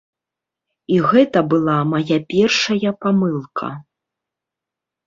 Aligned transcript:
І 0.95 0.97
гэта 1.11 1.43
была 1.53 1.77
мая 1.91 2.17
першая 2.33 2.91
памылка. 3.07 3.73